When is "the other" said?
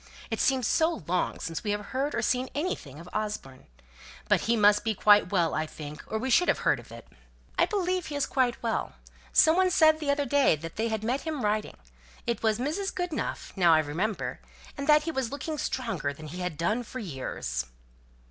9.99-10.25